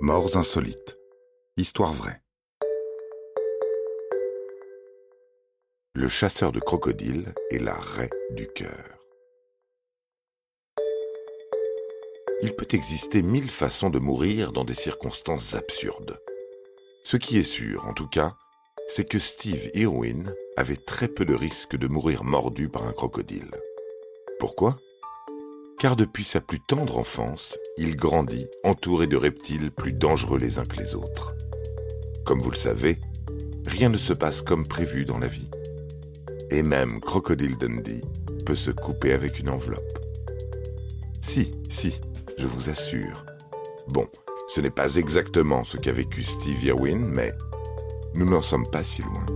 Morts 0.00 0.36
insolites. 0.36 0.98
Histoire 1.56 1.94
vraie. 1.94 2.20
Le 5.94 6.06
chasseur 6.06 6.52
de 6.52 6.60
crocodiles 6.60 7.32
et 7.50 7.58
la 7.58 7.72
raie 7.72 8.10
du 8.32 8.46
cœur. 8.46 8.98
Il 12.42 12.52
peut 12.52 12.68
exister 12.72 13.22
mille 13.22 13.50
façons 13.50 13.88
de 13.88 13.98
mourir 13.98 14.52
dans 14.52 14.64
des 14.64 14.74
circonstances 14.74 15.54
absurdes. 15.54 16.20
Ce 17.04 17.16
qui 17.16 17.38
est 17.38 17.42
sûr, 17.42 17.86
en 17.86 17.94
tout 17.94 18.08
cas, 18.08 18.36
c'est 18.88 19.08
que 19.08 19.18
Steve 19.18 19.70
Irwin 19.72 20.34
avait 20.58 20.76
très 20.76 21.08
peu 21.08 21.24
de 21.24 21.34
risques 21.34 21.76
de 21.76 21.88
mourir 21.88 22.22
mordu 22.22 22.68
par 22.68 22.86
un 22.86 22.92
crocodile. 22.92 23.50
Pourquoi? 24.38 24.76
Car 25.78 25.94
depuis 25.94 26.24
sa 26.24 26.40
plus 26.40 26.60
tendre 26.60 26.96
enfance, 26.96 27.58
il 27.76 27.96
grandit 27.96 28.46
entouré 28.64 29.06
de 29.06 29.16
reptiles 29.16 29.70
plus 29.70 29.92
dangereux 29.92 30.38
les 30.38 30.58
uns 30.58 30.64
que 30.64 30.78
les 30.78 30.94
autres. 30.94 31.34
Comme 32.24 32.40
vous 32.40 32.50
le 32.50 32.56
savez, 32.56 32.98
rien 33.66 33.90
ne 33.90 33.98
se 33.98 34.14
passe 34.14 34.40
comme 34.40 34.66
prévu 34.66 35.04
dans 35.04 35.18
la 35.18 35.26
vie. 35.26 35.50
Et 36.50 36.62
même 36.62 37.00
Crocodile 37.00 37.58
Dundee 37.58 38.00
peut 38.46 38.56
se 38.56 38.70
couper 38.70 39.12
avec 39.12 39.38
une 39.38 39.50
enveloppe. 39.50 39.98
Si, 41.20 41.50
si, 41.68 42.00
je 42.38 42.46
vous 42.46 42.70
assure. 42.70 43.26
Bon, 43.88 44.06
ce 44.48 44.62
n'est 44.62 44.70
pas 44.70 44.96
exactement 44.96 45.64
ce 45.64 45.76
qu'a 45.76 45.92
vécu 45.92 46.22
Steve 46.22 46.64
Irwin, 46.64 47.06
mais 47.06 47.32
nous 48.14 48.28
n'en 48.28 48.40
sommes 48.40 48.68
pas 48.70 48.82
si 48.82 49.02
loin. 49.02 49.26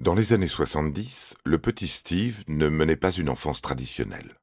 Dans 0.00 0.14
les 0.14 0.32
années 0.32 0.48
70, 0.48 1.34
le 1.44 1.58
petit 1.58 1.86
Steve 1.86 2.42
ne 2.48 2.70
menait 2.70 2.96
pas 2.96 3.12
une 3.12 3.28
enfance 3.28 3.60
traditionnelle. 3.60 4.34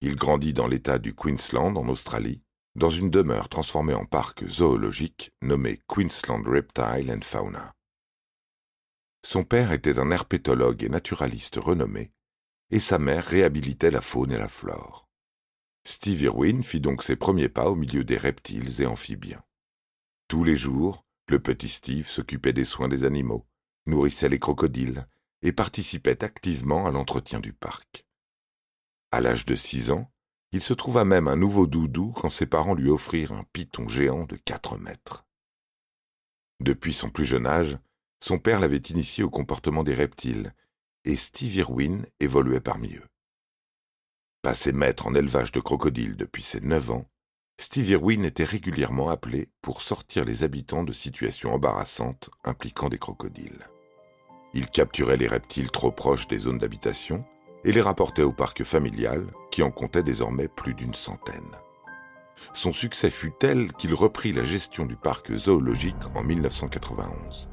Il 0.00 0.14
grandit 0.14 0.52
dans 0.52 0.68
l'État 0.68 1.00
du 1.00 1.12
Queensland 1.12 1.76
en 1.76 1.88
Australie, 1.88 2.40
dans 2.76 2.88
une 2.88 3.10
demeure 3.10 3.48
transformée 3.48 3.94
en 3.94 4.04
parc 4.04 4.48
zoologique 4.48 5.32
nommé 5.42 5.80
Queensland 5.88 6.46
Reptile 6.46 7.10
and 7.10 7.24
Fauna. 7.24 7.74
Son 9.24 9.42
père 9.42 9.72
était 9.72 9.98
un 9.98 10.12
herpétologue 10.12 10.84
et 10.84 10.88
naturaliste 10.88 11.56
renommé, 11.56 12.12
et 12.70 12.78
sa 12.78 13.00
mère 13.00 13.24
réhabilitait 13.24 13.90
la 13.90 14.00
faune 14.00 14.30
et 14.30 14.38
la 14.38 14.46
flore. 14.46 15.08
Steve 15.84 16.22
Irwin 16.22 16.62
fit 16.62 16.80
donc 16.80 17.02
ses 17.02 17.16
premiers 17.16 17.48
pas 17.48 17.68
au 17.68 17.74
milieu 17.74 18.04
des 18.04 18.18
reptiles 18.18 18.80
et 18.80 18.86
amphibiens. 18.86 19.42
Tous 20.28 20.44
les 20.44 20.56
jours, 20.56 21.04
le 21.28 21.40
petit 21.40 21.70
Steve 21.70 22.08
s'occupait 22.08 22.52
des 22.52 22.64
soins 22.64 22.86
des 22.86 23.02
animaux, 23.02 23.48
nourrissait 23.86 24.28
les 24.28 24.38
crocodiles 24.38 25.06
et 25.42 25.52
participait 25.52 26.24
activement 26.24 26.86
à 26.86 26.90
l'entretien 26.90 27.40
du 27.40 27.52
parc. 27.52 28.06
À 29.12 29.20
l'âge 29.20 29.46
de 29.46 29.54
six 29.54 29.90
ans, 29.90 30.10
il 30.52 30.62
se 30.62 30.74
trouva 30.74 31.04
même 31.04 31.28
un 31.28 31.36
nouveau 31.36 31.66
doudou 31.66 32.12
quand 32.12 32.30
ses 32.30 32.46
parents 32.46 32.74
lui 32.74 32.88
offrirent 32.88 33.32
un 33.32 33.44
python 33.52 33.88
géant 33.88 34.24
de 34.24 34.36
quatre 34.36 34.78
mètres. 34.78 35.26
Depuis 36.60 36.94
son 36.94 37.10
plus 37.10 37.24
jeune 37.24 37.46
âge, 37.46 37.78
son 38.20 38.38
père 38.38 38.60
l'avait 38.60 38.76
initié 38.76 39.22
au 39.22 39.30
comportement 39.30 39.84
des 39.84 39.94
reptiles, 39.94 40.54
et 41.04 41.16
Steve 41.16 41.54
Irwin 41.56 42.06
évoluait 42.20 42.60
parmi 42.60 42.94
eux. 42.94 43.06
Passé 44.42 44.72
maître 44.72 45.06
en 45.06 45.14
élevage 45.14 45.52
de 45.52 45.60
crocodiles 45.60 46.16
depuis 46.16 46.42
ses 46.42 46.60
neuf 46.60 46.90
ans, 46.90 47.08
Steve 47.58 47.90
Irwin 47.90 48.24
était 48.24 48.44
régulièrement 48.44 49.08
appelé 49.08 49.48
pour 49.62 49.82
sortir 49.82 50.24
les 50.24 50.42
habitants 50.42 50.84
de 50.84 50.92
situations 50.92 51.54
embarrassantes 51.54 52.30
impliquant 52.44 52.88
des 52.88 52.98
crocodiles. 52.98 53.66
Il 54.56 54.68
capturait 54.68 55.18
les 55.18 55.26
reptiles 55.26 55.70
trop 55.70 55.90
proches 55.90 56.28
des 56.28 56.38
zones 56.38 56.56
d'habitation 56.56 57.26
et 57.62 57.72
les 57.72 57.82
rapportait 57.82 58.22
au 58.22 58.32
parc 58.32 58.64
familial, 58.64 59.26
qui 59.50 59.62
en 59.62 59.70
comptait 59.70 60.02
désormais 60.02 60.48
plus 60.48 60.72
d'une 60.72 60.94
centaine. 60.94 61.52
Son 62.54 62.72
succès 62.72 63.10
fut 63.10 63.32
tel 63.38 63.74
qu'il 63.74 63.92
reprit 63.92 64.32
la 64.32 64.44
gestion 64.44 64.86
du 64.86 64.96
parc 64.96 65.30
zoologique 65.36 65.94
en 66.14 66.22
1991. 66.22 67.50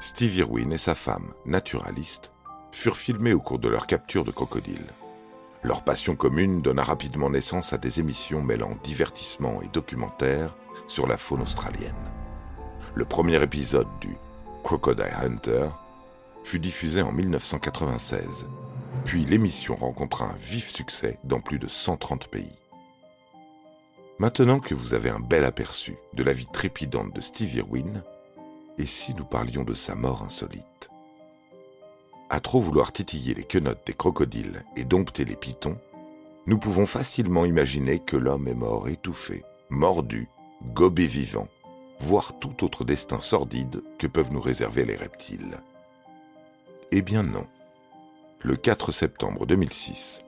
Steve 0.00 0.38
Irwin 0.38 0.72
et 0.72 0.76
sa 0.76 0.96
femme, 0.96 1.34
naturaliste, 1.44 2.32
furent 2.72 2.96
filmés 2.96 3.32
au 3.32 3.40
cours 3.40 3.60
de 3.60 3.68
leur 3.68 3.86
capture 3.86 4.24
de 4.24 4.32
crocodiles. 4.32 4.92
Leur 5.62 5.84
passion 5.84 6.16
commune 6.16 6.62
donna 6.62 6.82
rapidement 6.82 7.30
naissance 7.30 7.72
à 7.72 7.78
des 7.78 8.00
émissions 8.00 8.42
mêlant 8.42 8.76
divertissement 8.82 9.62
et 9.62 9.68
documentaire 9.68 10.56
sur 10.88 11.06
la 11.06 11.16
faune 11.16 11.42
australienne. 11.42 11.94
Le 12.96 13.04
premier 13.04 13.40
épisode 13.40 13.86
du 14.00 14.16
Crocodile 14.66 15.14
Hunter, 15.22 15.68
fut 16.42 16.58
diffusée 16.58 17.00
en 17.00 17.12
1996, 17.12 18.48
puis 19.04 19.24
l'émission 19.24 19.76
rencontra 19.76 20.26
un 20.26 20.34
vif 20.40 20.74
succès 20.74 21.20
dans 21.22 21.38
plus 21.38 21.60
de 21.60 21.68
130 21.68 22.26
pays. 22.26 22.58
Maintenant 24.18 24.58
que 24.58 24.74
vous 24.74 24.92
avez 24.92 25.08
un 25.08 25.20
bel 25.20 25.44
aperçu 25.44 25.94
de 26.14 26.24
la 26.24 26.32
vie 26.32 26.48
trépidante 26.52 27.14
de 27.14 27.20
Steve 27.20 27.54
Irwin, 27.54 28.02
et 28.76 28.86
si 28.86 29.14
nous 29.14 29.24
parlions 29.24 29.62
de 29.62 29.72
sa 29.72 29.94
mort 29.94 30.24
insolite? 30.24 30.90
À 32.28 32.40
trop 32.40 32.60
vouloir 32.60 32.90
titiller 32.90 33.34
les 33.34 33.44
quenottes 33.44 33.86
des 33.86 33.94
crocodiles 33.94 34.64
et 34.74 34.84
dompter 34.84 35.24
les 35.24 35.36
pitons, 35.36 35.78
nous 36.48 36.58
pouvons 36.58 36.86
facilement 36.86 37.44
imaginer 37.44 38.00
que 38.00 38.16
l'homme 38.16 38.48
est 38.48 38.54
mort 38.54 38.88
étouffé, 38.88 39.44
mordu, 39.70 40.28
gobé 40.74 41.06
vivant, 41.06 41.46
voire 42.00 42.38
tout 42.38 42.64
autre 42.64 42.84
destin 42.84 43.20
sordide 43.20 43.82
que 43.98 44.06
peuvent 44.06 44.32
nous 44.32 44.40
réserver 44.40 44.84
les 44.84 44.96
reptiles. 44.96 45.60
Eh 46.92 47.02
bien 47.02 47.22
non. 47.22 47.46
Le 48.40 48.56
4 48.56 48.92
septembre 48.92 49.46
2006, 49.46 50.20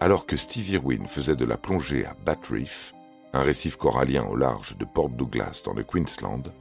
alors 0.00 0.26
que 0.26 0.36
Steve 0.36 0.68
Irwin 0.70 1.06
faisait 1.06 1.36
de 1.36 1.44
la 1.44 1.56
plongée 1.56 2.04
à 2.04 2.14
Bat 2.24 2.38
Reef, 2.50 2.94
un 3.32 3.42
récif 3.42 3.76
corallien 3.76 4.24
au 4.24 4.36
large 4.36 4.76
de 4.76 4.84
Port 4.84 5.08
Douglas 5.08 5.62
dans 5.64 5.72
le 5.72 5.82
Queensland, 5.82 6.52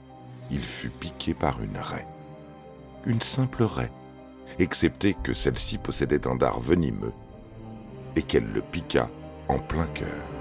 il 0.49 0.61
fut 0.61 0.89
piqué 0.89 1.33
par 1.33 1.61
une 1.61 1.77
raie. 1.77 2.07
Une 3.05 3.21
simple 3.21 3.63
raie, 3.63 3.91
excepté 4.59 5.15
que 5.23 5.33
celle-ci 5.33 5.77
possédait 5.77 6.27
un 6.27 6.35
dard 6.35 6.59
venimeux 6.59 7.13
et 8.15 8.21
qu'elle 8.21 8.51
le 8.51 8.61
piqua 8.61 9.09
en 9.49 9.59
plein 9.59 9.87
cœur. 9.87 10.32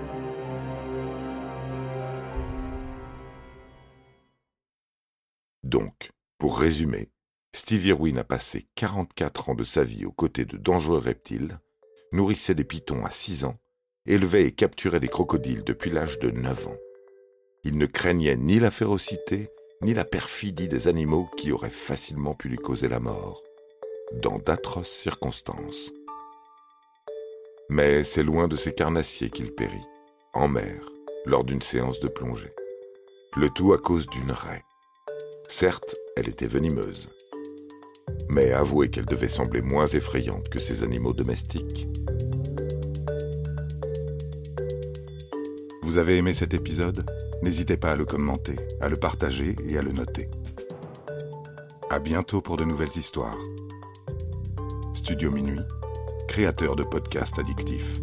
Donc, 5.73 6.11
pour 6.37 6.59
résumer, 6.59 7.09
Steve 7.57 7.87
Irwin 7.87 8.19
a 8.19 8.25
passé 8.25 8.69
44 8.75 9.49
ans 9.49 9.55
de 9.55 9.65
sa 9.65 9.83
vie 9.83 10.05
aux 10.05 10.13
côtés 10.13 10.45
de 10.45 10.59
dangereux 10.59 10.99
reptiles, 10.99 11.61
nourrissait 12.13 12.55
des 12.55 12.63
pitons 12.63 13.07
à 13.07 13.11
6 13.11 13.47
ans, 13.47 13.57
élevait 14.05 14.45
et 14.45 14.53
capturait 14.53 15.01
des 15.01 15.09
crocodiles 15.09 15.65
depuis 15.65 15.89
l'âge 15.89 16.19
de 16.19 16.31
9 16.31 16.69
ans. 16.69 16.77
Il 17.65 17.79
ne 17.79 17.87
craignait 17.87 18.37
ni 18.37 18.59
la 18.59 18.71
férocité, 18.71 19.49
ni 19.81 19.95
la 19.95 20.05
perfidie 20.05 20.69
des 20.69 20.89
animaux 20.89 21.31
qui 21.39 21.53
auraient 21.53 21.71
facilement 21.71 22.35
pu 22.35 22.51
lui 22.51 22.59
causer 22.59 22.89
la 22.89 23.01
mort, 23.01 23.43
dans 24.21 24.37
d'atroces 24.37 24.91
circonstances. 24.91 25.91
Mais 27.71 28.05
c'est 28.05 28.23
loin 28.23 28.47
de 28.47 28.57
ces 28.57 28.75
carnassiers 28.75 29.31
qu'il 29.31 29.55
périt, 29.55 29.89
en 30.35 30.49
mer, 30.49 30.87
lors 31.25 31.45
d'une 31.45 31.63
séance 31.63 31.99
de 32.01 32.09
plongée. 32.09 32.53
Le 33.37 33.49
tout 33.49 33.73
à 33.73 33.79
cause 33.79 34.07
d'une 34.09 34.33
raie. 34.33 34.63
Certes, 35.53 35.97
elle 36.17 36.31
était 36.31 36.47
venimeuse. 36.47 37.11
Mais 38.31 38.53
avouez 38.53 38.89
qu'elle 38.89 39.05
devait 39.05 39.29
sembler 39.29 39.61
moins 39.61 39.87
effrayante 39.87 40.49
que 40.49 40.59
ces 40.59 40.83
animaux 40.83 41.13
domestiques. 41.13 41.87
Vous 45.83 45.99
avez 45.99 46.17
aimé 46.17 46.33
cet 46.33 46.55
épisode? 46.55 47.05
N'hésitez 47.43 47.77
pas 47.77 47.93
à 47.93 47.97
le 47.97 48.07
commenter, 48.07 48.57
à 48.81 48.89
le 48.89 48.97
partager 48.97 49.55
et 49.69 49.77
à 49.77 49.83
le 49.83 49.93
noter. 49.93 50.31
À 51.91 51.99
bientôt 51.99 52.41
pour 52.41 52.57
de 52.57 52.65
nouvelles 52.65 52.97
histoires. 52.97 53.39
Studio 54.95 55.31
Minuit, 55.31 55.61
créateur 56.29 56.77
de 56.77 56.83
podcasts 56.83 57.39
addictifs. 57.39 58.01